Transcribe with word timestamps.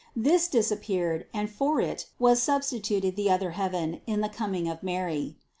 This 0.15 0.47
dis 0.47 0.71
appeared 0.71 1.27
and 1.31 1.47
for 1.47 1.79
it 1.79 2.07
was 2.17 2.41
substituted 2.41 3.15
the 3.15 3.29
other 3.29 3.51
heaven 3.51 4.01
in 4.07 4.21
the 4.21 4.29
coming 4.29 4.67
of 4.67 4.81
Mary. 4.81 5.35